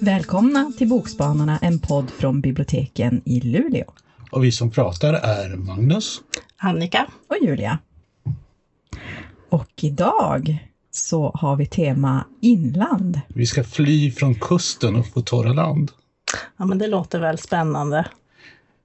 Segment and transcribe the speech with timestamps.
[0.00, 3.84] Välkomna till Bokspanarna, en podd från biblioteken i Luleå.
[4.30, 6.20] Och vi som pratar är Magnus,
[6.56, 7.78] Annika och Julia.
[9.50, 13.20] Och idag så har vi tema inland.
[13.28, 15.92] Vi ska fly från kusten upp på torra land.
[16.56, 18.06] Ja, men det låter väl spännande.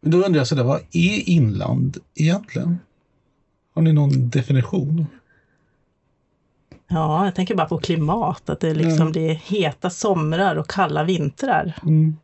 [0.02, 2.78] Men då undrar jag sådär, vad är inland egentligen?
[3.74, 5.06] Har ni någon definition?
[6.88, 9.38] Ja, jag tänker bara på klimat, att det liksom Mm.
[9.44, 11.80] heta somrar och kalla vintrar.
[11.84, 12.16] Mm.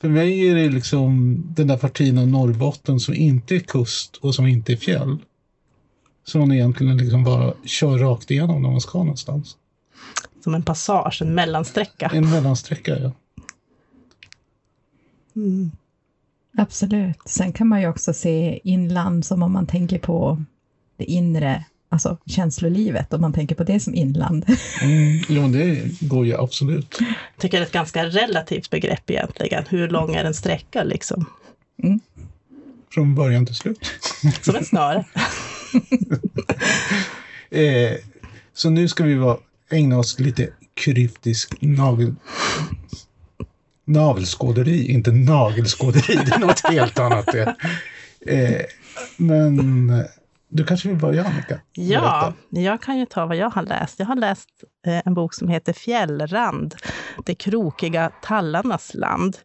[0.00, 4.34] För mig är det liksom den där partin av Norrbotten som inte är kust och
[4.34, 5.18] som inte är fjäll.
[6.24, 9.56] Som man egentligen liksom bara kör rakt igenom när man ska någonstans.
[10.44, 12.10] Som en passage, en mellansträcka.
[12.14, 13.12] En mellansträcka, ja.
[15.36, 15.70] Mm.
[16.58, 17.18] Absolut.
[17.24, 20.42] Sen kan man ju också se inland som om man tänker på
[20.96, 24.46] det inre, alltså känslolivet, om man tänker på det som inland.
[24.82, 25.20] Mm.
[25.28, 26.96] Jo, det går ju absolut.
[27.00, 29.64] Jag tycker det är ett ganska relativt begrepp egentligen.
[29.68, 31.24] Hur lång är en sträcka liksom?
[32.90, 33.78] Från början till slut.
[34.42, 35.04] Som ett snöre.
[37.50, 37.92] Eh,
[38.54, 39.38] så nu ska vi vara,
[39.70, 42.14] ägna oss lite kryptisk nagel...
[43.88, 47.26] Navelskåderi, inte nagelskåderi, det är något helt annat.
[47.26, 47.56] det.
[48.26, 48.64] Eh,
[49.16, 50.04] men eh,
[50.48, 51.60] du kanske vill börja Annika?
[51.72, 53.98] Ja, jag kan ju ta vad jag har läst.
[53.98, 54.48] Jag har läst
[54.86, 56.74] eh, en bok som heter Fjällrand,
[57.26, 59.36] det krokiga tallarnas land,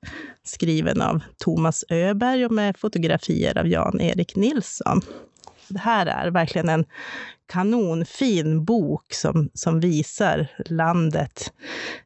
[0.44, 5.02] skriven av Thomas Öberg och med fotografier av Jan-Erik Nilsson.
[5.68, 6.86] Det här är verkligen en
[7.54, 11.54] kanonfin bok som, som visar landet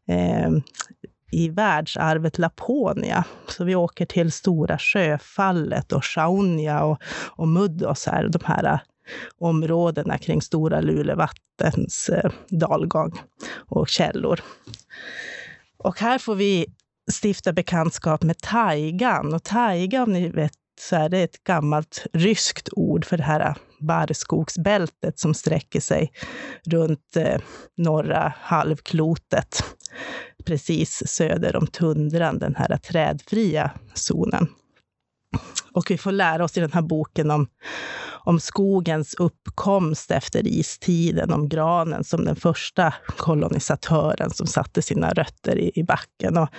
[0.07, 0.51] eh,
[1.31, 3.23] i världsarvet Laponia.
[3.47, 7.01] Så vi åker till Stora Sjöfallet och Sjaunja och,
[7.35, 8.79] och Muddos här, de här äh,
[9.39, 13.19] områdena kring Stora Lulevattens eh, dalgång
[13.55, 14.39] och källor.
[15.77, 16.65] Och här får vi
[17.21, 19.33] stifta bekantskap med taigan.
[19.33, 23.39] Och taiga, om ni vet, så är det ett gammalt ryskt ord för det här
[23.39, 26.11] äh, barrskogsbältet som sträcker sig
[26.65, 27.41] runt eh,
[27.77, 29.63] norra halvklotet,
[30.47, 34.47] precis söder om tundran, den här trädfria zonen.
[35.71, 37.47] Och vi får lära oss i den här boken om,
[38.25, 45.57] om skogens uppkomst efter istiden, om granen som den första kolonisatören som satte sina rötter
[45.57, 46.37] i, i backen.
[46.37, 46.49] Och,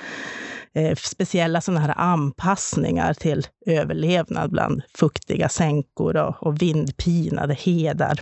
[0.75, 8.21] eh, speciella sådana här anpassningar till överlevnad bland fuktiga sänkor och, och vindpinade hedar.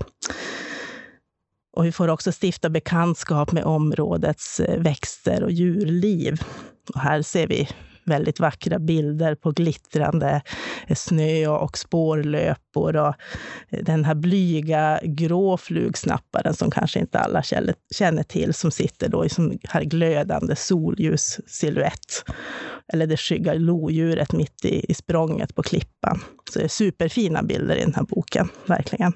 [1.76, 6.42] Och vi får också stifta bekantskap med områdets eh, växter och djurliv.
[6.94, 7.68] Och här ser vi
[8.04, 10.42] väldigt vackra bilder på glittrande
[10.86, 13.14] eh, snö och spårlöpor och
[13.68, 19.24] eh, den här blyga grå flugsnapparen som kanske inte alla känner- till, som sitter då
[19.24, 22.24] i som här glödande solljussilhuett.
[22.92, 26.20] Eller det skygga lodjuret mitt i, i språnget på klippan.
[26.52, 29.12] Så det är superfina bilder i den här boken, verkligen.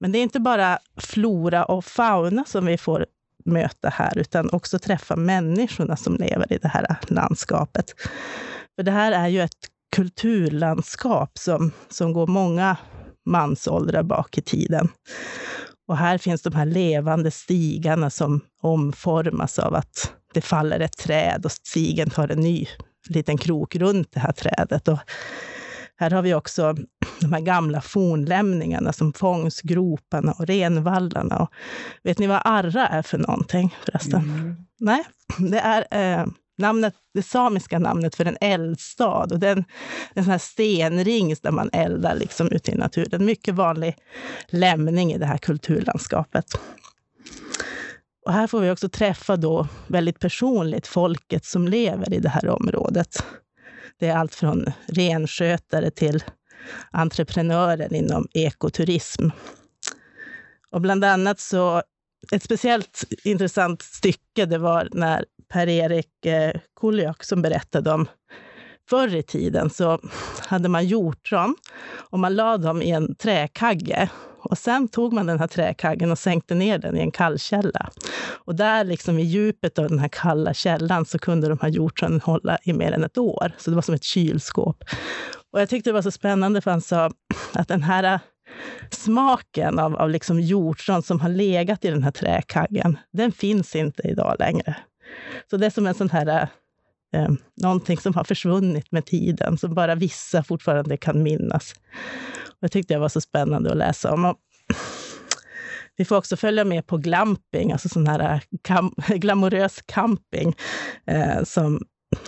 [0.00, 3.06] Men det är inte bara flora och fauna som vi får
[3.44, 7.94] möta här, utan också träffa människorna som lever i det här landskapet.
[8.76, 12.76] För det här är ju ett kulturlandskap som, som går många
[13.26, 14.88] mansåldrar bak i tiden.
[15.88, 21.44] Och här finns de här levande stigarna som omformas av att det faller ett träd
[21.44, 22.66] och stigen tar en ny
[23.08, 24.88] liten krok runt det här trädet.
[24.88, 24.98] Och
[25.96, 26.76] här har vi också
[27.20, 31.36] de här gamla fornlämningarna som fångsgroparna och renvallarna.
[31.36, 31.50] Och
[32.02, 34.56] vet ni vad arra är för någonting förresten?
[34.78, 35.04] Nej,
[35.38, 35.86] det är
[36.20, 36.26] eh,
[36.58, 39.32] namnet, det samiska namnet för en eldstad.
[39.32, 39.64] Och den,
[40.14, 43.24] en sån här stenring där man eldar liksom ute i naturen.
[43.24, 43.96] Mycket vanlig
[44.48, 46.44] lämning i det här kulturlandskapet.
[48.26, 52.48] Och här får vi också träffa då väldigt personligt folket som lever i det här
[52.48, 53.24] området.
[53.98, 56.24] Det är allt från renskötare till
[56.90, 59.28] entreprenören inom ekoturism.
[60.70, 61.82] Och bland annat så,
[62.32, 68.06] ett speciellt intressant stycke, det var när Per-Erik Kuliak Kuljak som berättade om
[68.90, 70.00] förr i tiden så
[70.46, 71.56] hade man hjortron
[72.10, 74.10] och man lade dem i en träkagge.
[74.38, 77.90] Och sen tog man den här träkaggen och sänkte ner den i en kallkälla.
[78.44, 82.20] Och där liksom i djupet av den här kalla källan så kunde de här hjortronen
[82.20, 83.52] hålla i mer än ett år.
[83.58, 84.84] Så det var som ett kylskåp.
[85.56, 87.10] Och jag tyckte det var så spännande för han sa
[87.52, 88.20] att den här äh,
[88.90, 94.08] smaken av, av liksom hjortron som har legat i den här träkaggen, den finns inte
[94.08, 94.76] idag längre.
[95.50, 96.48] Så det är som en sån här
[97.14, 97.28] Eh,
[97.62, 101.74] någonting som har försvunnit med tiden, som bara vissa fortfarande kan minnas.
[102.46, 104.24] Och det tyckte jag var så spännande att läsa om.
[104.24, 104.36] Och
[105.96, 110.56] vi får också följa med på glamping, alltså sån här äh, kam glamorös camping,
[111.06, 111.80] eh, som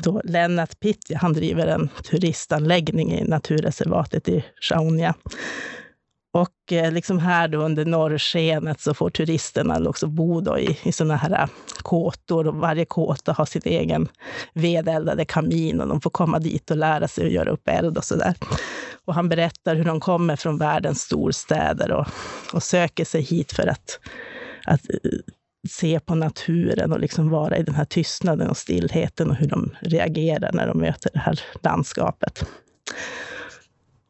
[0.03, 5.15] då Lennart Pittja, han driver en turistanläggning i naturreservatet i Sjaunja.
[6.33, 10.93] Och eh, liksom här då under norrskenet så får turisterna också bo då i, i
[10.93, 11.49] såna här eh,
[11.83, 14.09] kåtor och varje kåta har sin egen
[14.53, 18.05] vedeldade kamin och de får komma dit och lära sig att göra upp eld och
[18.05, 18.35] så där.
[19.05, 22.07] Och han berättar hur de kommer från världens storstäder och,
[22.53, 24.01] och söker sig hit för att,
[24.65, 25.11] att eh,
[25.69, 29.77] se på naturen och liksom vara i den här tystnaden och stillheten och hur de
[29.81, 32.45] reagerar när de möter det här landskapet.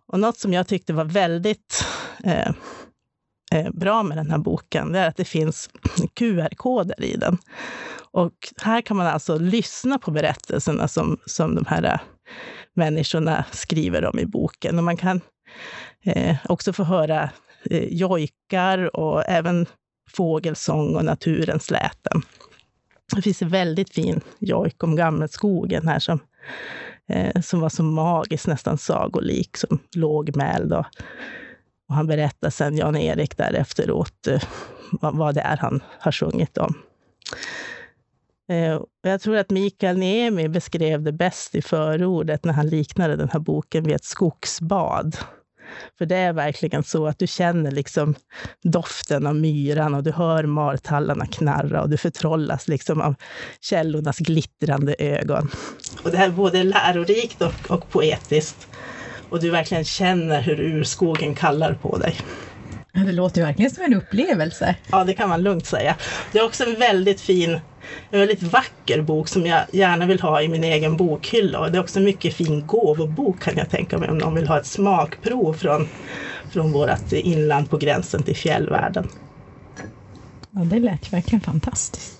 [0.06, 1.84] Och något som jag tyckte var väldigt
[2.24, 2.52] eh,
[3.52, 5.70] eh, bra med den här boken, det är att det finns
[6.14, 7.38] QR-koder i den.
[8.10, 12.00] Och här kan man alltså lyssna på berättelserna som, som de här eh,
[12.74, 14.78] människorna skriver om i boken.
[14.78, 15.20] Och man kan
[16.04, 17.30] eh, också få höra
[17.70, 19.66] eh, jojkar och även
[20.08, 22.22] fågelsång och naturens läten.
[23.16, 26.20] Det finns en väldigt fin jojk om gammelskogen här som
[27.08, 30.72] eh, som var så magisk, nästan sagolik, som lågmäld.
[30.72, 30.86] Och,
[31.88, 34.42] och han berättar sen, Jan-Erik, där efteråt eh,
[34.90, 36.74] vad, vad det är han har sjungit om.
[38.48, 43.28] Eh, jag tror att Mikael Niemi beskrev det bäst i förordet när han liknade den
[43.28, 45.16] här boken vid ett skogsbad.
[45.98, 48.14] För det är verkligen så att du känner liksom
[48.62, 53.14] doften av myran och du hör martallarna knarra och du förtrollas liksom av
[53.60, 55.50] källornas glittrande ögon.
[56.04, 58.68] Och det här är både lärorikt och, och poetiskt.
[59.30, 62.16] Och du verkligen känner hur urskogen kallar på dig.
[63.06, 64.74] Det låter verkligen som en upplevelse.
[64.90, 65.96] Ja, det kan man lugnt säga.
[66.32, 67.60] Det är också en väldigt fin,
[68.10, 71.58] en väldigt vacker bok som jag gärna vill ha i min egen bokhylla.
[71.58, 74.48] Och det är också en mycket fin gåvobok kan jag tänka mig om någon vill
[74.48, 75.88] ha ett smakprov från,
[76.50, 79.08] från vårt inland på gränsen till fjällvärlden.
[80.50, 82.18] Ja, det lät verkligen fantastiskt.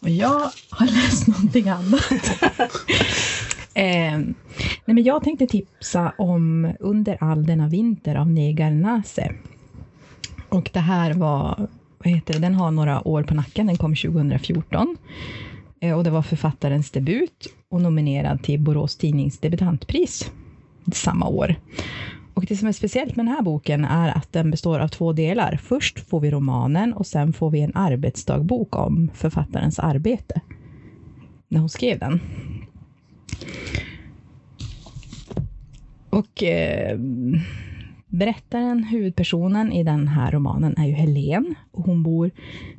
[0.00, 2.02] Och jag har läst någonting annat.
[3.80, 4.18] eh,
[4.84, 9.34] nej men jag tänkte tipsa om Under all denna vinter av Negar Nase.
[10.48, 11.68] Och det här var,
[11.98, 14.96] vad heter det, den har några år på nacken, den kom 2014.
[15.80, 20.30] Eh, och det var författarens debut och nominerad till Borås Tidnings debutantpris
[20.92, 21.54] samma år.
[22.34, 25.12] Och det som är speciellt med den här boken är att den består av två
[25.12, 25.60] delar.
[25.62, 30.40] Först får vi romanen och sen får vi en arbetsdagbok om författarens arbete.
[31.48, 32.20] När hon skrev den.
[36.10, 36.98] Och eh,
[38.06, 41.54] berättaren, huvudpersonen i den här romanen är ju Helen.
[41.70, 42.30] Och hon bor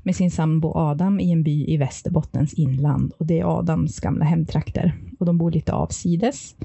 [0.03, 3.13] med sin sambo Adam i en by i Västerbottens inland.
[3.17, 4.93] Och det är Adams gamla hemtrakter.
[5.19, 6.55] Och de bor lite avsides.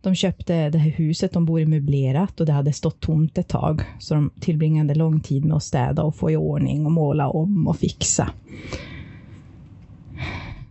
[0.00, 3.48] De köpte det här huset de bor i möblerat och det hade stått tomt ett
[3.48, 3.82] tag.
[3.98, 7.68] Så de tillbringade lång tid med att städa och få i ordning och måla om
[7.68, 8.30] och fixa.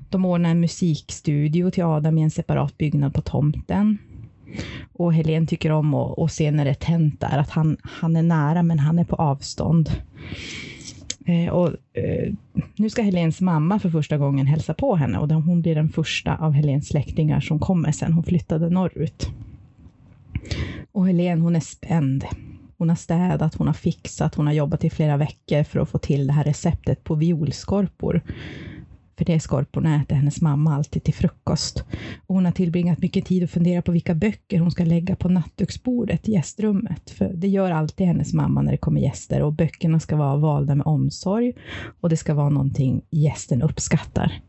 [0.10, 3.98] De ordnade en musikstudio till Adam i en separat byggnad på tomten.
[4.94, 8.16] Och Helen tycker om att, att se när det är tänt där, att han, han
[8.16, 9.92] är nära men han är på avstånd.
[11.26, 12.34] Eh, och, eh,
[12.76, 16.36] nu ska Helens mamma för första gången hälsa på henne och hon blir den första
[16.36, 19.30] av Helens släktingar som kommer sen hon flyttade norrut.
[20.92, 22.26] Och Helen hon är spänd.
[22.78, 25.98] Hon har städat, hon har fixat, hon har jobbat i flera veckor för att få
[25.98, 28.22] till det här receptet på violskorpor
[29.18, 31.84] för det skorporna äter hennes mamma alltid till frukost.
[32.28, 35.30] Och hon har tillbringat mycket tid att fundera på vilka böcker hon ska lägga på
[35.30, 37.10] nattduksbordet i gästrummet.
[37.10, 40.76] För det gör alltid hennes mamma när det kommer gäster och böckerna ska vara valda
[40.76, 41.54] med omsorg
[42.02, 44.42] och det ska vara någonting gästen uppskattar.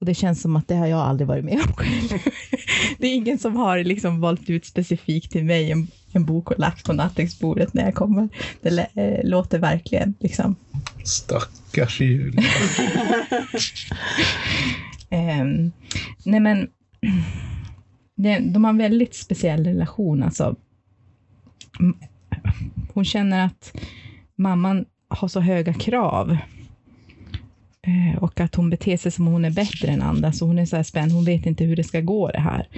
[0.00, 2.08] Och det känns som att det har jag aldrig varit med om själv.
[2.98, 6.58] Det är ingen som har liksom valt ut specifikt till mig en, en bok och
[6.58, 8.28] lagt på nattduksbordet när jag kommer.
[8.62, 10.56] Det äh, låter verkligen liksom...
[11.04, 12.42] Stackars Julia.
[15.42, 15.72] um,
[16.24, 16.68] nej men,
[18.16, 20.22] det, de har en väldigt speciell relation.
[20.22, 20.56] Alltså,
[22.94, 23.72] hon känner att
[24.36, 26.57] mamman har så höga krav Eh,
[27.88, 30.66] Eh, och att hon beter sig som hon är bättre än andra, så hon är
[30.66, 32.68] så här spänd, hon vet inte hur det ska gå det här.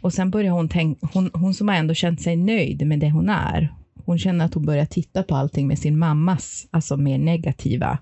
[0.00, 3.10] Och sen börjar hon tänka, hon, hon som har ändå känt sig nöjd med det
[3.10, 3.74] hon är,
[4.04, 7.98] hon känner att hon börjar titta på allting med sin mammas, alltså mer negativa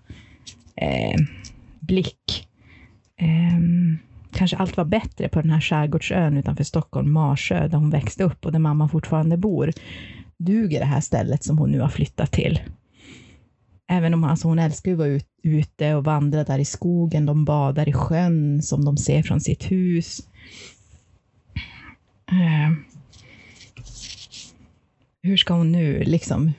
[0.76, 1.20] eh,
[1.80, 2.48] blick.
[3.16, 3.60] Eh,
[4.32, 8.46] kanske allt var bättre på den här skärgårdsön utanför Stockholm, Marsö, där hon växte upp
[8.46, 9.72] och där mamma fortfarande bor.
[10.38, 12.60] Duger det här stället som hon nu har flyttat till?
[13.88, 17.44] Även om alltså hon älskar att vara ut, ute och vandra där i skogen, de
[17.44, 20.28] badar i sjön som de ser från sitt hus.
[22.26, 22.72] Eh,
[25.22, 26.52] hur ska hon nu, liksom,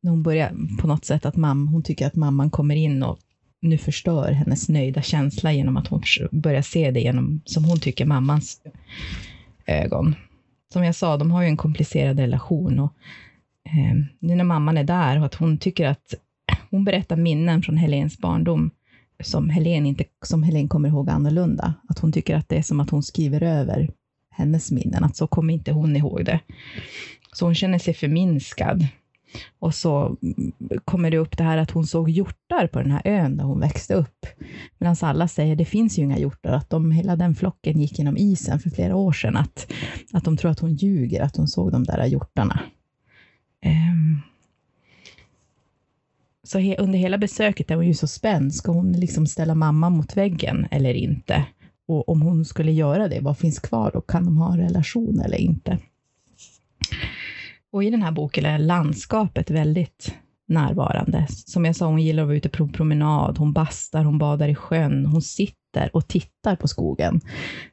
[0.00, 3.18] när hon börjar på något sätt att mamma, hon tycker att mamman kommer in och
[3.60, 8.06] nu förstör hennes nöjda känsla genom att hon börjar se det genom, som hon tycker,
[8.06, 8.60] mammans
[9.66, 10.14] ögon.
[10.72, 12.92] Som jag sa, de har ju en komplicerad relation och
[13.64, 16.14] eh, nu när mamman är där och att hon tycker att
[16.70, 18.70] hon berättar minnen från Helens barndom
[19.24, 21.74] som Helen, inte, som Helen kommer ihåg annorlunda.
[21.88, 23.90] Att hon tycker att det är som att hon skriver över
[24.30, 26.40] hennes minnen, att så kommer inte hon ihåg det.
[27.32, 28.86] Så hon känner sig förminskad.
[29.58, 30.16] Och så
[30.84, 33.60] kommer det upp det här att hon såg hjortar på den här ön där hon
[33.60, 34.26] växte upp.
[34.78, 38.16] Medan alla säger det finns ju inga hjortar, att de, hela den flocken gick genom
[38.16, 39.36] isen för flera år sedan.
[39.36, 39.72] Att,
[40.12, 42.60] att de tror att hon ljuger, att hon såg de där hjortarna.
[43.64, 44.22] Um,
[46.46, 48.54] så he, under hela besöket är hon ju så spänd.
[48.54, 51.46] Ska hon liksom ställa mamma mot väggen eller inte?
[51.88, 54.00] Och om hon skulle göra det, vad finns kvar då?
[54.00, 55.78] Kan de ha en relation eller inte?
[57.72, 60.14] Och i den här boken är landskapet väldigt
[60.48, 61.26] närvarande.
[61.28, 64.54] Som jag sa, hon gillar att vara ute på promenad, hon bastar, hon badar i
[64.54, 67.20] sjön, hon sitter och tittar på skogen.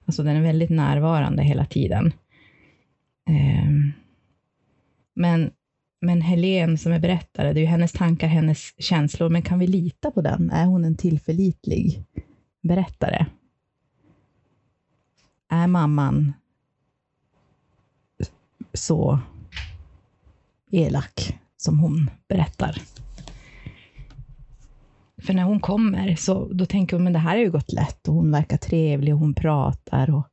[0.05, 2.13] Alltså den är väldigt närvarande hela tiden.
[3.29, 3.91] Ehm.
[5.15, 5.51] Men
[6.03, 9.67] men Helen som är berättare, det är ju hennes tankar, hennes känslor, men kan vi
[9.67, 10.49] lita på den?
[10.49, 12.03] Är hon en tillförlitlig
[12.61, 13.25] berättare?
[15.49, 16.33] Är mamman
[18.73, 19.19] så
[20.71, 22.81] elak som hon berättar?
[25.17, 28.07] För när hon kommer, så då tänker hon, men det här har ju gått lätt
[28.07, 30.27] och hon verkar trevlig och hon pratar och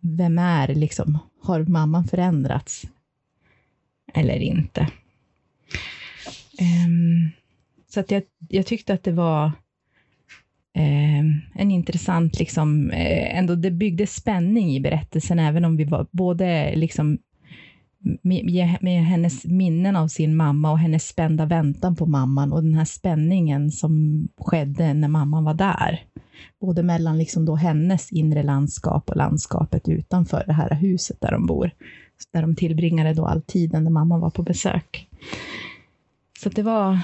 [0.00, 2.86] vem är liksom, har mamman förändrats?
[4.14, 4.80] Eller inte.
[6.60, 7.30] Um,
[7.88, 9.44] så att jag, jag, tyckte att det var
[10.78, 16.06] um, en intressant, liksom, uh, ändå det byggde spänning i berättelsen, även om vi var
[16.10, 17.18] både liksom
[18.22, 22.74] med, med, hennes minnen av sin mamma och hennes spända väntan på mamman och den
[22.74, 26.00] här spänningen som skedde när mamman var där.
[26.60, 31.46] Både mellan liksom då hennes inre landskap och landskapet utanför det här huset där de
[31.46, 31.70] bor
[32.30, 35.08] där de tillbringade då all tiden när mamma var på besök.
[36.38, 36.98] Så det var,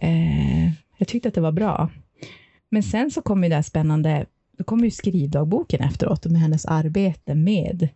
[0.00, 0.66] eh,
[0.98, 1.90] jag tyckte att det var bra.
[2.70, 4.26] Men sen så kom ju det här spännande,
[4.58, 7.88] då kom ju skrivdagboken efteråt med hennes arbete med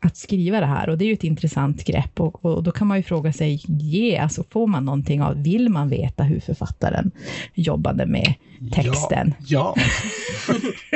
[0.00, 0.88] att skriva det här.
[0.88, 3.62] Och det är ju ett intressant grepp och, och, då kan man ju fråga sig,
[3.66, 7.10] ge, alltså får man någonting av, vill man veta hur författaren
[7.54, 8.34] jobbade med
[8.72, 9.34] texten?
[9.46, 9.74] Ja.
[9.76, 10.54] ja.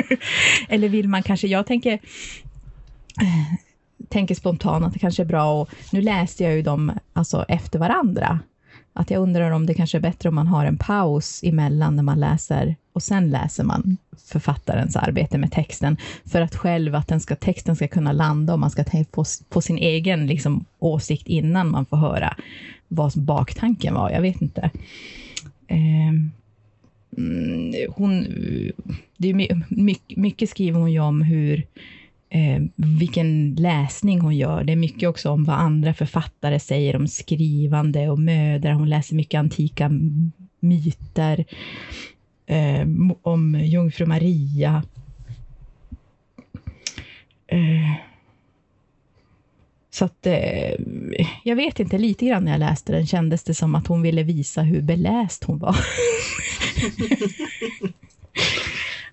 [0.69, 1.99] Eller vill man kanske, jag tänker,
[4.09, 7.79] tänker spontant att det kanske är bra och nu läste jag ju dem alltså efter
[7.79, 8.39] varandra.
[8.93, 12.03] Att jag undrar om det kanske är bättre om man har en paus emellan när
[12.03, 13.97] man läser och sen läser man
[14.27, 18.59] författarens arbete med texten för att själv att den ska, texten ska kunna landa och
[18.59, 22.35] man ska få, få sin egen liksom, åsikt innan man får höra
[22.87, 24.09] vad baktanken var.
[24.09, 24.69] Jag vet inte.
[25.67, 26.13] Eh,
[27.89, 28.27] hon,
[29.17, 31.67] det är mycket, mycket skriver hon ju om hur
[32.29, 34.63] eh, vilken läsning hon gör.
[34.63, 38.71] Det är mycket också om vad andra författare säger om skrivande och mödrar.
[38.71, 39.91] Hon läser mycket antika
[40.59, 41.45] myter
[42.45, 42.87] eh,
[43.21, 44.83] om jungfru Maria.
[47.47, 47.93] Eh,
[49.91, 50.75] så att, eh,
[51.43, 54.23] jag vet inte, lite grann när jag läste den kändes det som att hon ville
[54.23, 55.75] visa hur beläst hon var.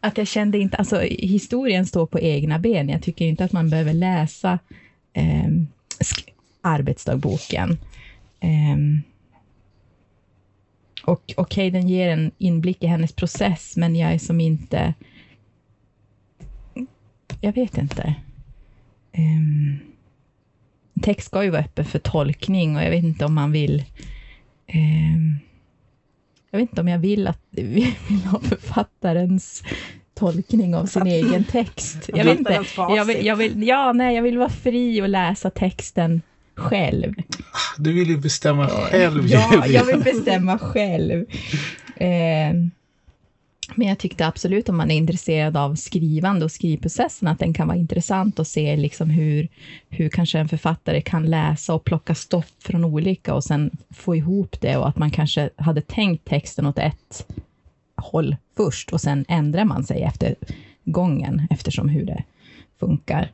[0.00, 2.88] att jag kände inte, alltså historien står på egna ben.
[2.88, 4.58] Jag tycker inte att man behöver läsa
[5.12, 5.48] eh,
[6.60, 7.78] arbetsdagboken.
[8.40, 8.76] Eh,
[11.06, 14.94] och okej, okay, den ger en inblick i hennes process, men jag är som inte...
[17.40, 18.14] Jag vet inte.
[19.16, 19.78] Um,
[21.02, 23.84] text ska ju vara öppen för tolkning och jag vet inte om man vill
[24.74, 25.38] um,
[26.50, 29.62] jag vet inte om jag vill att vi vill ha författarens
[30.14, 32.10] tolkning av sin egen text.
[32.14, 32.64] Jag vet inte.
[32.76, 36.22] Jag vill, jag vill, ja, nej, jag vill vara fri och läsa texten
[36.54, 37.14] själv.
[37.78, 39.26] Du vill ju bestämma själv.
[39.26, 41.24] Ja, jag vill bestämma själv.
[41.96, 42.52] Eh,
[43.74, 47.68] men jag tyckte absolut om man är intresserad av skrivande och skrivprocessen, att den kan
[47.68, 49.48] vara intressant att se liksom hur,
[49.88, 54.60] hur kanske en författare kan läsa och plocka stoff från olika och sen få ihop
[54.60, 57.26] det och att man kanske hade tänkt texten åt ett
[57.96, 60.34] håll först och sen ändrar man sig efter
[60.84, 62.22] gången eftersom hur det
[62.80, 63.32] funkar.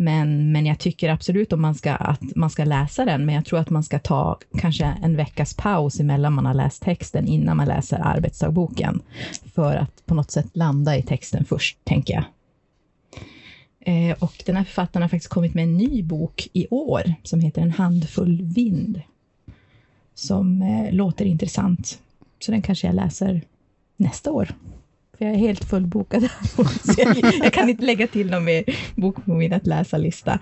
[0.00, 3.44] Men, men jag tycker absolut om man ska, att man ska läsa den, men jag
[3.44, 7.56] tror att man ska ta kanske en veckas paus emellan man har läst texten innan
[7.56, 9.02] man läser arbetsdagboken.
[9.54, 12.24] För att på något sätt landa i texten först, tänker jag.
[13.80, 17.40] Eh, och den här författaren har faktiskt kommit med en ny bok i år som
[17.40, 19.02] heter En handfull vind.
[20.14, 21.98] Som eh, låter intressant.
[22.38, 23.42] Så den kanske jag läser
[23.96, 24.48] nästa år.
[25.18, 26.28] För jag är helt fullbokad.
[26.84, 30.38] så jag, jag, kan inte lägga till någon mer bok på min att läsa-lista.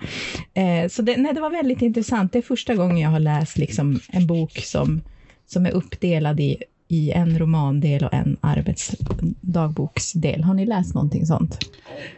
[0.53, 2.31] Eh, så det, nej, det var väldigt intressant.
[2.31, 5.01] Det är första gången jag har läst liksom, en bok som,
[5.47, 6.57] som är uppdelad i,
[6.87, 10.43] i en romandel och en arbetsdagboksdel.
[10.43, 11.59] Har ni läst någonting sånt?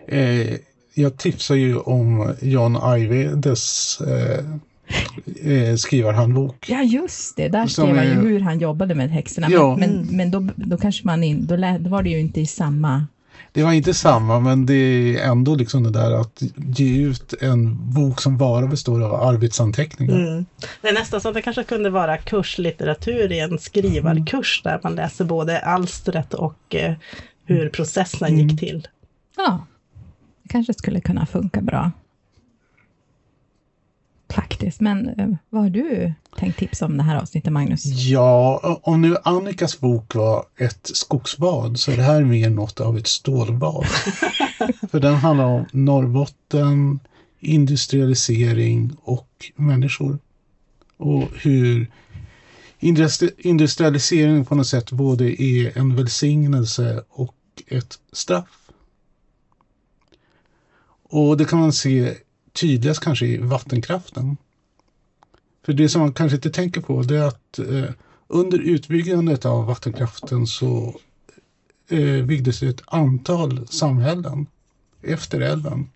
[0.07, 0.55] Eh,
[0.93, 4.45] jag tipsar ju om John Ajvedes eh,
[5.43, 6.69] eh, skrivarhandbok.
[6.69, 7.47] Ja, just det.
[7.47, 9.47] Där skrev han ju hur han jobbade med texterna.
[9.49, 9.77] Ja.
[9.79, 12.41] Men, men, men då, då kanske man in, då, lä, då var det ju inte
[12.41, 13.07] i samma
[13.51, 17.93] det var inte samma, men det är ändå liksom det där att ge ut en
[17.93, 20.15] bok som bara består av arbetsanteckningar.
[20.15, 20.45] Mm.
[20.81, 24.95] Det är nästan så att det kanske kunde vara kurslitteratur i en skrivarkurs där man
[24.95, 26.93] läser både alstret och eh,
[27.45, 28.47] hur processerna mm.
[28.47, 28.87] gick till.
[29.37, 29.65] Ja,
[30.43, 31.91] det kanske skulle kunna funka bra.
[34.29, 34.81] Faktiskt.
[34.81, 37.85] Men eh, vad har du tänkt tipsa om det här avsnittet, Magnus?
[37.85, 42.97] Ja, om nu Annikas bok var ett skogsbad så är det här mer något av
[42.97, 43.85] ett stålbad.
[44.91, 46.99] För den handlar om Norrbotten,
[47.39, 50.19] industrialisering och människor.
[50.97, 51.91] Och hur
[53.41, 57.35] industrialisering på något sätt både är en välsignelse och
[57.67, 58.71] ett straff.
[61.03, 62.15] Och det kan man se
[62.53, 64.37] tydligast kanske i vattenkraften.
[65.65, 67.89] För det som man kanske inte tänker på det är att eh,
[68.27, 70.99] under utbyggandet av vattenkraften så
[71.89, 74.47] eh, byggdes ett antal samhällen
[75.01, 75.89] efter älven.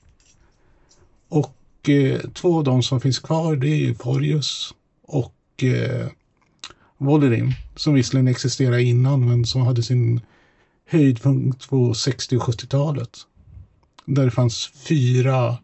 [1.29, 6.07] Och eh, två av de som finns kvar det är ju Porjus och eh,
[6.97, 10.21] Vollerim som visserligen existerade innan men som hade sin
[10.85, 13.17] höjdpunkt på 60 och 70-talet.
[14.05, 15.57] Där det fanns fyra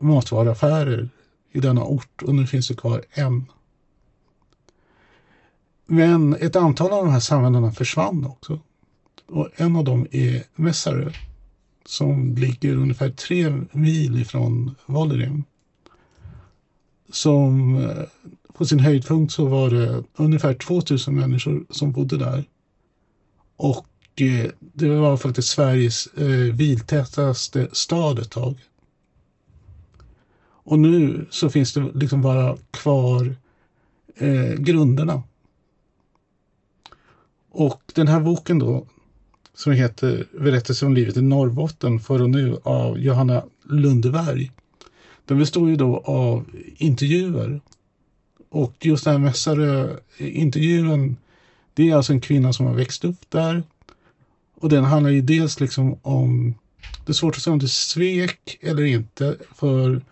[0.00, 1.08] matvaruaffärer
[1.52, 3.44] i denna ort och nu finns det kvar en.
[5.86, 8.60] Men ett antal av de här samhällena försvann också.
[9.26, 11.12] Och en av dem är Messare
[11.86, 15.44] som ligger ungefär tre mil ifrån Vollerim.
[17.12, 18.04] Som eh,
[18.54, 22.44] på sin höjdpunkt så var det ungefär 2000 människor som bodde där.
[23.56, 23.86] Och
[24.20, 28.58] eh, det var faktiskt Sveriges eh, biltätaste stad ett tag.
[30.64, 33.36] Och nu så finns det liksom bara kvar
[34.16, 35.22] eh, grunderna.
[37.50, 38.86] Och den här boken då,
[39.54, 44.50] som heter Berättelse om livet i Norrbotten, för och nu av Johanna Lundeberg.
[45.24, 46.44] Den består ju då av
[46.76, 47.60] intervjuer.
[48.48, 51.14] Och just den här Messarö-intervjun, eh,
[51.74, 53.62] det är alltså en kvinna som har växt upp där.
[54.54, 56.54] Och den handlar ju dels liksom om,
[57.06, 60.02] det är svårt att säga om det är svek eller inte, för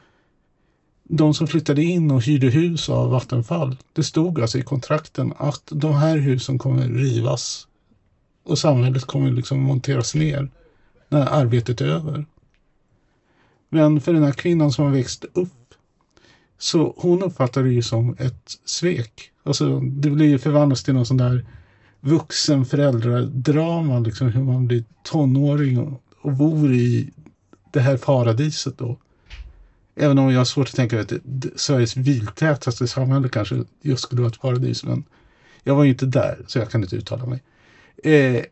[1.15, 5.63] de som flyttade in och hyrde hus av Vattenfall, det stod alltså i kontrakten att
[5.71, 7.67] de här husen kommer rivas
[8.45, 10.51] och samhället kommer liksom monteras ner
[11.09, 12.27] när arbetet är över.
[13.69, 15.75] Men för den här kvinnan som har växt upp,
[16.59, 19.31] så hon uppfattar det ju som ett svek.
[19.43, 21.47] Alltså det blir ju förvandlas till någon sån där
[22.01, 27.11] vuxen föräldradrama, liksom hur man blir tonåring och, och bor i
[27.73, 28.99] det här paradiset då.
[29.95, 34.23] Även om jag har svårt att tänka mig att Sveriges biltätaste samhälle kanske just skulle
[34.23, 34.85] vara ett paradis.
[34.85, 35.05] Men
[35.63, 37.43] jag var ju inte där, så jag kan inte uttala mig.
[38.05, 38.45] Eh,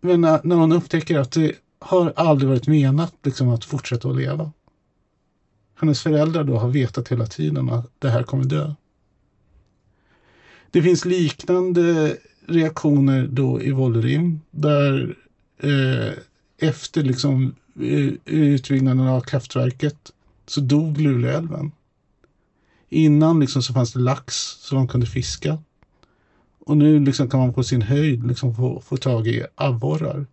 [0.00, 4.16] men när, när man upptäcker att det har aldrig varit menat liksom, att fortsätta att
[4.16, 4.52] leva.
[5.80, 8.74] Hennes föräldrar då har vetat hela tiden att det här kommer dö.
[10.70, 15.16] Det finns liknande reaktioner då i Vollerim där
[15.58, 16.12] eh,
[16.58, 20.12] efter liksom, eh, utbyggnaden av kraftverket
[20.50, 21.72] så dog Luleälven.
[22.88, 25.58] Innan liksom så fanns det lax som man kunde fiska.
[26.58, 30.26] Och nu liksom kan man på sin höjd liksom få, få tag i abborrar.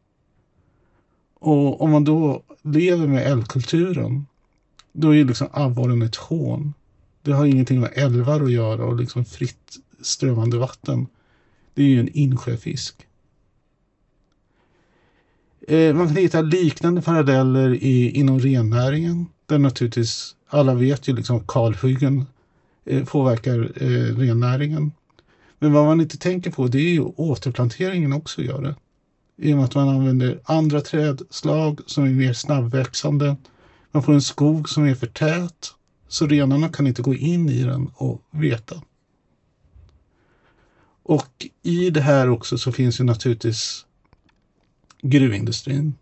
[1.34, 4.26] Och om man då lever med älvkulturen,
[4.92, 6.74] då är liksom abborren ett hån.
[7.22, 11.08] Det har ingenting med älvar att göra och liksom fritt strömmande vatten.
[11.74, 13.08] Det är ju en insjöfisk.
[15.68, 19.26] Eh, man kan hitta liknande paralleller i, inom rennäringen.
[19.46, 22.26] Där naturligtvis, alla vet ju liksom kalhyggen
[22.86, 24.92] eh, påverkar eh, rennäringen.
[25.60, 28.76] Men vad man inte tänker på det är ju återplanteringen också gör det.
[29.38, 33.36] I och med att man använder andra trädslag som är mer snabbväxande.
[33.92, 35.72] Man får en skog som är för tät
[36.08, 38.82] så renarna kan inte gå in i den och veta.
[41.04, 43.86] Och i det här också så finns ju naturligtvis
[45.02, 45.94] gruvindustrin.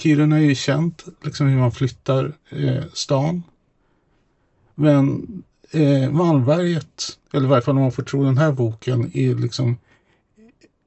[0.00, 3.42] Kiruna är ju känt liksom hur man flyttar eh, stan.
[4.74, 5.26] Men
[5.70, 9.78] eh, Malmberget, eller i varje fall om man får tro den här boken, är liksom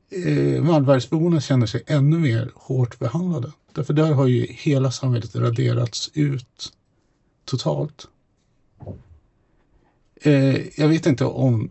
[0.10, 3.52] eh, Malmbergsborna känner sig ännu mer hårt behandlade.
[3.74, 6.74] Därför där har ju hela samhället raderats ut
[7.46, 8.08] totalt.
[10.22, 11.70] Eh, jag vet inte om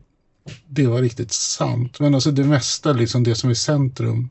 [0.66, 4.30] det var riktigt sant, men alltså det mesta, liksom det som är centrum,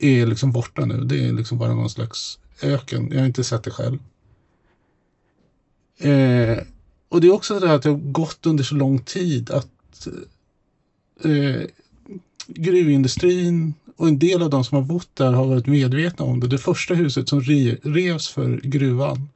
[0.00, 1.04] är liksom borta nu.
[1.04, 3.08] Det är liksom bara någon slags öken.
[3.12, 3.98] Jag har inte sett det själv.
[5.98, 6.58] Eh,
[7.08, 10.08] och det är också det här att det har gått under så lång tid att
[11.24, 11.62] eh,
[12.46, 16.46] gruvindustrin och en del av de som har bott där har varit medvetna om det.
[16.46, 19.28] Det första huset som re, revs för gruvan,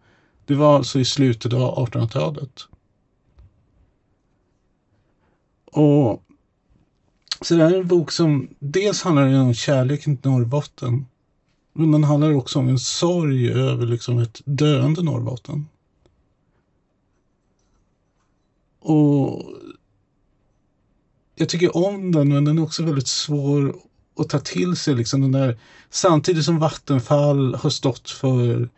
[0.46, 2.66] det var alltså i slutet av 1800-talet.
[5.64, 6.23] Och
[7.40, 11.07] så det här är en bok som dels handlar om kärleken till Norrbotten.
[11.72, 15.68] Men den handlar också om en sorg över liksom ett döende Norrbotten.
[18.81, 19.42] Och
[21.35, 23.76] jag tycker om den, men den är också väldigt svår
[24.18, 24.94] att ta till sig.
[24.94, 25.59] Liksom den där,
[25.90, 28.68] samtidigt som Vattenfall har stått för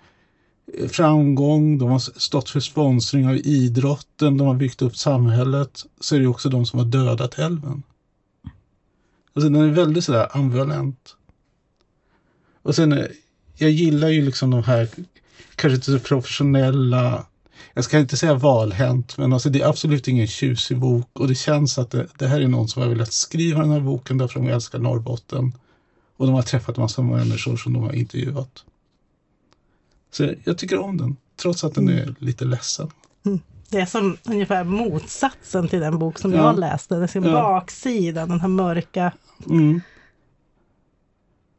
[0.79, 6.17] eh, framgång, de har stått för sponsring av idrotten, de har byggt upp samhället, så
[6.17, 7.83] är det också de som har dödat älven.
[9.35, 11.17] Alltså den är väldigt sådär ambivalent.
[12.63, 13.07] Och sen, eh,
[13.55, 14.89] jag gillar ju liksom de här,
[15.57, 17.27] kanske inte så professionella,
[17.75, 21.35] jag ska inte säga valhänt, men alltså det är absolut ingen tjusig bok och det
[21.35, 24.41] känns att det, det här är någon som har velat skriva den här boken därför
[24.41, 25.53] att de älskar Norrbotten.
[26.17, 28.65] Och de har träffat massa människor som de har intervjuat.
[30.11, 32.09] Så jag tycker om den, trots att den mm.
[32.09, 32.91] är lite ledsen.
[33.27, 33.41] Mm.
[33.69, 36.39] Det är som ungefär motsatsen till den bok som ja.
[36.39, 36.95] jag läste.
[36.95, 37.33] Det är ja.
[37.33, 39.13] baksidan, den här mörka.
[39.51, 39.81] Mm.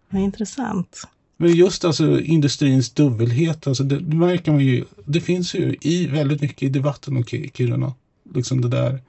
[0.10, 1.08] Är intressant.
[1.38, 4.86] Men just alltså industrins dubbelhet, alltså det, det märker man ju.
[5.06, 7.94] Det finns ju i väldigt mycket i debatten om Kiruna.
[8.34, 9.02] Liksom det där.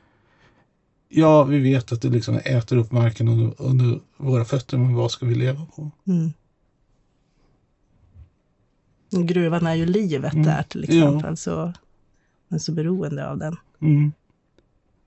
[1.08, 5.10] Ja, vi vet att det liksom äter upp marken under, under våra fötter, men vad
[5.10, 5.90] ska vi leva på?
[6.06, 6.32] Mm.
[9.10, 10.46] Gruvan är ju livet mm.
[10.46, 11.36] där till exempel, ja.
[11.36, 11.50] så
[12.48, 13.56] man är så beroende av den.
[13.80, 14.12] Mm.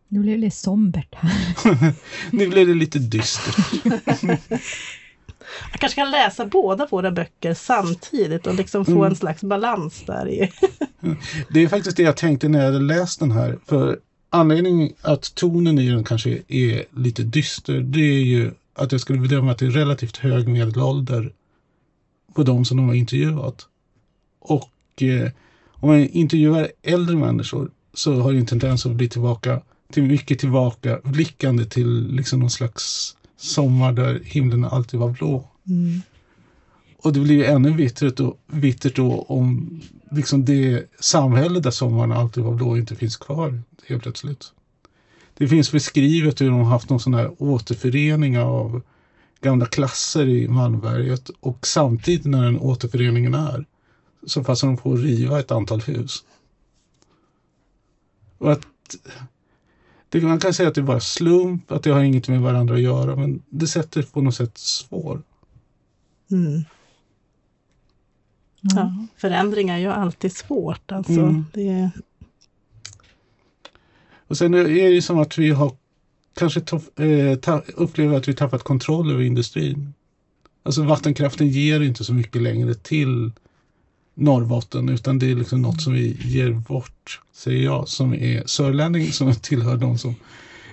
[0.08, 1.94] Nu blev det sombert här.
[2.32, 3.58] nu blev det lite dystert.
[5.72, 9.04] Man kanske kan läsa båda våra böcker samtidigt och liksom få mm.
[9.04, 10.52] en slags balans där i.
[11.50, 13.60] det är faktiskt det jag tänkte när jag hade läst den här.
[13.66, 19.02] För anledningen att tonen i den kanske är lite dyster, det är ju att jag
[19.02, 21.32] skulle bedöma att det är relativt hög medelålder
[22.34, 23.68] på de som de har intervjuat.
[24.40, 25.32] Och eh,
[25.74, 30.40] om man intervjuar äldre människor så har det en tendens att bli tillbaka till mycket
[30.40, 35.48] tillbaka blickande till liksom någon slags sommar där himlen alltid var blå.
[35.68, 36.02] Mm.
[36.98, 42.44] Och det blir ännu vittert då, vittert då om liksom det samhälle där sommaren alltid
[42.44, 44.52] var blå inte finns kvar helt plötsligt.
[45.38, 48.82] Det finns beskrivet hur de har haft någon sån här återförening av
[49.42, 53.66] gamla klasser i Malmberget och samtidigt när den återföreningen är
[54.26, 56.24] så passar de på att riva ett antal hus.
[58.38, 58.68] Och att
[60.10, 62.76] det, man kan säga att det är bara slump, att det har inget med varandra
[62.76, 65.22] att göra, men det sätter på något sätt svår.
[66.32, 66.46] Mm.
[66.46, 66.64] Mm.
[68.62, 70.92] Ja, förändring är ju alltid svårt.
[70.92, 71.12] Alltså.
[71.12, 71.46] Mm.
[71.54, 71.90] Det...
[74.28, 75.72] Och sen är det ju som att vi har
[76.36, 76.62] kanske
[76.96, 79.94] äh, upplever att vi tappat kontroll över industrin.
[80.64, 83.32] Alltså vattenkraften ger inte så mycket längre till
[84.20, 89.12] Norrbotten utan det är liksom något som vi ger bort, säger jag, som är sörlänning
[89.12, 90.16] som tillhör de som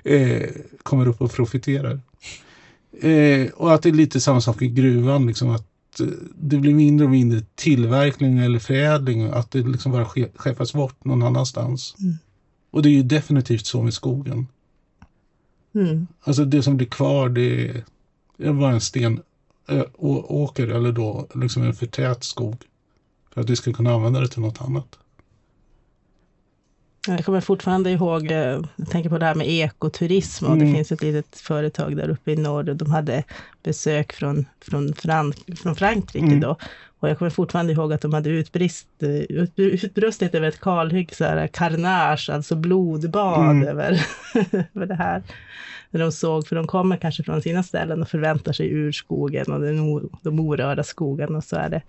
[0.04, 0.48] eh,
[0.82, 2.00] kommer upp och profiterar.
[3.00, 6.74] Eh, och att det är lite samma sak i gruvan, liksom att eh, det blir
[6.74, 11.94] mindre och mindre tillverkning eller förädling, att det liksom bara skeppas bort någon annanstans.
[12.00, 12.14] Mm.
[12.70, 14.46] Och det är ju definitivt så med skogen.
[15.74, 16.06] Mm.
[16.20, 17.82] Alltså det som blir kvar det
[18.38, 19.20] är bara en sten
[19.68, 22.56] äh, åker eller då liksom en för tät skog.
[23.34, 24.98] För att vi ska kunna använda det till något annat.
[27.06, 30.66] Jag kommer fortfarande ihåg, eh, jag tänker på det här med ekoturism och mm.
[30.66, 33.24] det finns ett litet företag där uppe i norr och de hade
[33.62, 36.40] besök från, från, Frank, från Frankrike mm.
[36.40, 36.56] då.
[37.00, 41.24] Och jag kommer fortfarande ihåg att de hade utbrist, eh, utbrustit över ett kalhygge, så
[41.24, 43.68] här carnage, alltså blodbad mm.
[43.68, 44.06] över,
[44.74, 45.22] över det här.
[45.90, 49.60] När de såg, för de kommer kanske från sina ställen och förväntar sig urskogen och
[49.60, 51.82] den, de orörda skogen och så är det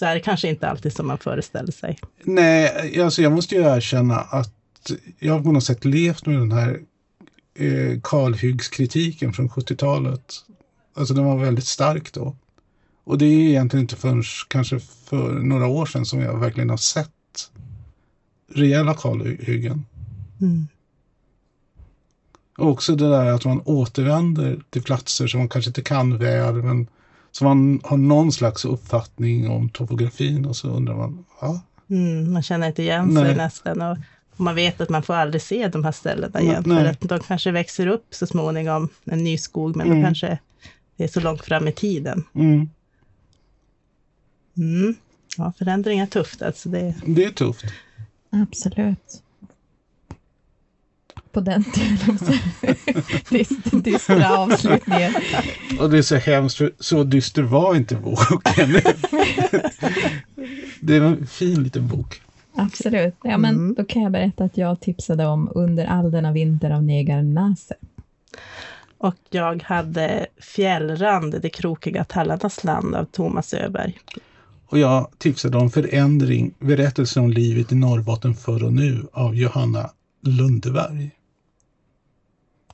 [0.00, 1.98] så är det kanske inte alltid som man föreställer sig.
[2.22, 6.52] Nej, alltså jag måste ju erkänna att jag har på något sätt levt med den
[6.52, 6.80] här
[7.54, 8.00] eh,
[9.32, 10.34] från 70-talet.
[10.94, 12.36] Alltså den var väldigt stark då.
[13.04, 16.76] Och det är egentligen inte förrän kanske för några år sedan som jag verkligen har
[16.76, 17.50] sett
[18.52, 19.86] rejäla kalhyggen.
[20.40, 20.68] Mm.
[22.58, 26.54] Och också det där att man återvänder till platser som man kanske inte kan väl,
[26.54, 26.86] men
[27.32, 31.60] som man har någon slags uppfattning om topografin och så undrar man, ja.
[31.90, 33.24] Mm, man känner inte igen Nej.
[33.24, 33.82] sig nästan.
[33.82, 33.96] Och,
[34.36, 36.62] man vet att man får aldrig se de här ställena igen.
[36.66, 36.78] nej.
[36.84, 39.98] För att de kanske växer upp så småningom, en ny skog, men Mm.
[39.98, 40.38] de kanske
[40.96, 42.24] är så långt fram i tiden.
[42.34, 42.68] Mm,
[44.56, 44.94] Mm.
[45.36, 46.68] Ja, förändring är tufft alltså.
[46.68, 47.64] Det, det är tufft.
[48.30, 49.22] Absolut.
[51.32, 51.64] På den
[53.30, 55.14] dystra, dystra avslutningen.
[55.80, 58.72] Och det är så hemskt, för så dyster var inte boken.
[60.80, 62.22] det är en fin liten bok.
[62.54, 63.14] Absolut.
[63.22, 63.74] Ja, men Mm.
[63.74, 67.74] Då kan jag berätta att jag tipsade om Under all denna vinter av negaren Nase.
[68.98, 73.98] och jag hade Fjällrand, det krokiga tallarnas land av Thomas Öberg.
[74.66, 79.90] Och jag tipsade om Förändring, berättelser om livet i Norrbotten förr och nu av Johanna
[80.22, 81.10] Lundeberg.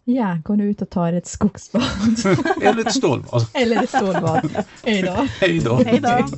[0.08, 1.82] Ja, gå nu ut och ta er ett skogsbad.
[2.62, 3.46] Eller ett stålbad.
[3.54, 4.50] Eller ett stålbad.
[4.84, 5.26] Hej då.
[5.40, 5.76] Hej då.
[5.76, 6.28] Hej då!